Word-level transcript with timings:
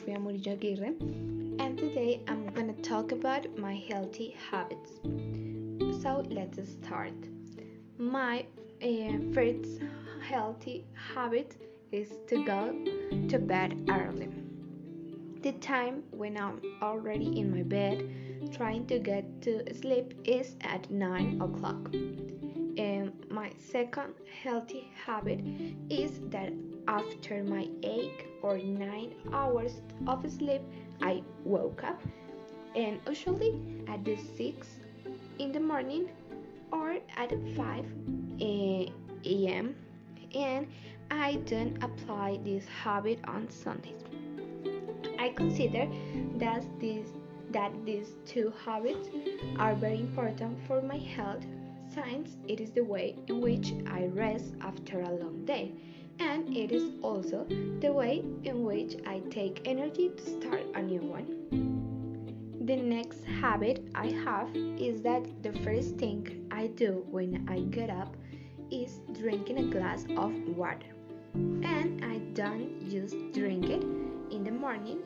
Sofia 0.00 0.18
Murillo 0.18 0.94
and 1.58 1.76
today 1.76 2.22
I'm 2.26 2.46
gonna 2.54 2.72
talk 2.80 3.12
about 3.12 3.58
my 3.58 3.74
healthy 3.90 4.34
habits. 4.50 4.92
So 6.02 6.24
let's 6.30 6.58
start. 6.70 7.12
My 7.98 8.46
uh, 8.82 9.18
first 9.34 9.82
healthy 10.22 10.86
habit 10.94 11.56
is 11.92 12.08
to 12.28 12.42
go 12.46 12.74
to 13.28 13.38
bed 13.38 13.76
early. 13.90 14.30
The 15.42 15.52
time 15.60 16.02
when 16.12 16.38
I'm 16.38 16.62
already 16.80 17.38
in 17.38 17.54
my 17.54 17.62
bed 17.62 18.08
trying 18.56 18.86
to 18.86 18.98
get 18.98 19.42
to 19.42 19.74
sleep 19.74 20.14
is 20.24 20.56
at 20.62 20.90
9 20.90 21.42
o'clock. 21.42 21.90
And 22.78 23.12
my 23.30 23.50
second 23.58 24.14
healthy 24.42 24.90
habit 25.06 25.40
is 25.88 26.20
that 26.30 26.52
after 26.88 27.42
my 27.44 27.68
8 27.82 28.10
or 28.42 28.58
9 28.58 29.14
hours 29.32 29.80
of 30.06 30.30
sleep, 30.30 30.62
I 31.02 31.22
woke 31.44 31.84
up 31.84 32.00
and 32.74 33.00
usually 33.06 33.60
at 33.88 34.04
the 34.04 34.16
6 34.16 34.68
in 35.38 35.52
the 35.52 35.60
morning 35.60 36.08
or 36.72 36.98
at 37.16 37.30
5 37.56 37.84
eh, 38.40 38.86
a.m. 39.24 39.74
and 40.34 40.66
I 41.10 41.34
don't 41.46 41.82
apply 41.82 42.38
this 42.44 42.64
habit 42.66 43.18
on 43.26 43.50
Sundays. 43.50 44.02
I 45.18 45.30
consider 45.30 45.88
that 46.36 46.64
these 46.78 47.12
that 47.50 47.72
these 47.84 48.14
two 48.24 48.52
habits 48.64 49.08
are 49.58 49.74
very 49.74 49.98
important 49.98 50.56
for 50.68 50.80
my 50.80 50.98
health 50.98 51.44
it 52.46 52.60
is 52.60 52.70
the 52.70 52.84
way 52.84 53.16
in 53.26 53.40
which 53.40 53.72
I 53.86 54.06
rest 54.06 54.54
after 54.60 55.00
a 55.00 55.10
long 55.10 55.44
day 55.44 55.72
and 56.20 56.56
it 56.56 56.70
is 56.70 56.90
also 57.02 57.46
the 57.80 57.92
way 57.92 58.22
in 58.44 58.64
which 58.64 58.96
I 59.06 59.20
take 59.30 59.62
energy 59.64 60.10
to 60.16 60.22
start 60.22 60.62
a 60.74 60.82
new 60.82 61.00
one. 61.00 61.26
The 62.66 62.76
next 62.76 63.24
habit 63.24 63.88
I 63.94 64.08
have 64.24 64.54
is 64.54 65.00
that 65.02 65.42
the 65.42 65.52
first 65.64 65.96
thing 65.96 66.46
I 66.50 66.68
do 66.68 67.04
when 67.10 67.48
I 67.48 67.60
get 67.60 67.90
up 67.90 68.16
is 68.70 69.00
drinking 69.18 69.58
a 69.58 69.64
glass 69.64 70.04
of 70.16 70.32
water. 70.56 70.92
And 71.34 72.04
I 72.04 72.18
don't 72.34 72.88
just 72.88 73.16
drink 73.32 73.64
it 73.70 73.82
in 74.30 74.44
the 74.44 74.52
morning 74.52 74.98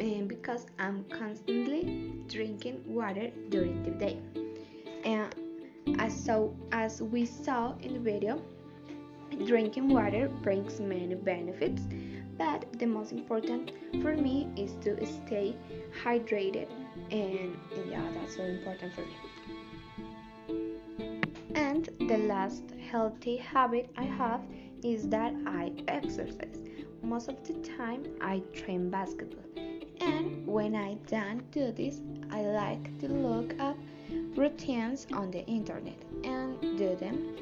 eh, 0.00 0.22
because 0.22 0.66
I'm 0.78 1.04
constantly 1.04 2.12
drinking 2.28 2.82
water 2.86 3.30
during 3.50 3.82
the 3.82 3.90
day. 3.90 4.18
And 5.04 5.34
as 5.98 6.24
so 6.24 6.56
as 6.72 7.02
we 7.02 7.24
saw 7.24 7.74
in 7.80 7.94
the 7.94 8.00
video, 8.00 8.42
Drinking 9.46 9.90
water 9.90 10.28
brings 10.42 10.80
many 10.80 11.14
benefits, 11.14 11.82
but 12.36 12.64
the 12.78 12.86
most 12.86 13.12
important 13.12 13.72
for 14.02 14.16
me 14.16 14.48
is 14.56 14.72
to 14.80 15.06
stay 15.06 15.54
hydrated, 16.02 16.66
and 17.10 17.56
yeah, 17.88 18.02
that's 18.14 18.36
so 18.36 18.42
important 18.42 18.92
for 18.94 19.02
me. 19.02 19.16
And 21.54 21.88
the 22.08 22.18
last 22.18 22.64
healthy 22.90 23.36
habit 23.36 23.90
I 23.96 24.04
have 24.04 24.40
is 24.82 25.08
that 25.10 25.34
I 25.46 25.72
exercise. 25.86 26.62
Most 27.02 27.28
of 27.28 27.46
the 27.46 27.54
time, 27.76 28.04
I 28.20 28.40
train 28.52 28.90
basketball, 28.90 29.44
and 30.00 30.44
when 30.46 30.74
I 30.74 30.94
don't 31.06 31.48
do 31.52 31.70
this, 31.70 32.00
I 32.30 32.42
like 32.42 32.98
to 33.00 33.08
look 33.08 33.54
up 33.60 33.67
routines 34.48 35.06
on 35.12 35.30
the 35.30 35.44
internet 35.46 36.00
and 36.24 36.60
do 36.78 36.96
them. 36.96 37.36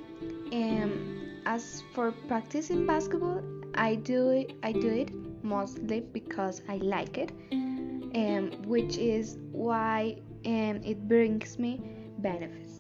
And 0.53 1.43
as 1.47 1.83
for 1.95 2.13
practicing 2.29 2.87
basketball, 2.87 3.43
I 3.75 3.95
do 3.97 4.31
it, 4.31 4.55
I 4.63 4.73
do 4.73 4.89
it 4.89 5.11
mostly 5.43 6.01
because 6.01 6.63
I 6.69 6.77
like 6.77 7.19
it, 7.19 7.31
um, 7.53 8.51
which 8.65 8.97
is 8.97 9.39
why 9.53 10.17
um, 10.45 10.81
it 10.85 11.07
brings 11.07 11.59
me 11.59 11.81
benefits, 12.19 12.79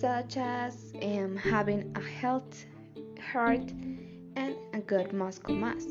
such 0.00 0.36
as 0.36 0.92
um, 1.02 1.36
having 1.36 1.92
a 1.96 2.00
health 2.00 2.64
heart 3.32 3.72
and 4.36 4.56
a 4.72 4.80
good 4.80 5.12
muscle 5.12 5.54
mass. 5.54 5.86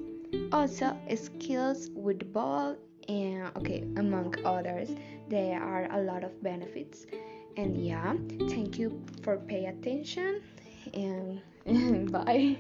Also, 0.52 0.98
skills 1.16 1.90
with 1.94 2.20
the 2.20 2.26
ball, 2.26 2.76
and 3.08 3.50
okay, 3.58 3.84
among 3.98 4.36
others, 4.46 4.90
there 5.30 5.62
are 5.62 5.88
a 5.92 6.02
lot 6.02 6.24
of 6.24 6.32
benefits. 6.44 7.06
And 7.58 7.76
yeah, 7.84 8.14
thank 8.50 8.78
you 8.78 9.02
for 9.24 9.38
paying 9.38 9.68
attention 9.68 10.42
and 10.94 11.42
Bye. 12.12 12.58